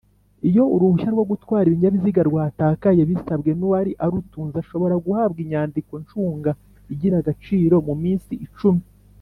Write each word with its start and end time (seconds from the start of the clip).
iyo 0.49 0.63
Uruhushya 0.75 1.09
rwo 1.15 1.25
gutwara 1.31 1.65
Ibinyabiziga 1.67 2.21
rwatakaye?bisabwe 2.29 3.51
n’uwari 3.55 3.91
arutunze 4.03 4.55
ashobora 4.63 4.95
guhabwa 5.05 5.39
inyandiko 5.45 5.91
ncunga 6.03 6.51
igira 6.93 7.15
agaciro 7.21 7.75
mu 7.89 7.95
minsi 8.03 8.33
icumi 8.47 8.83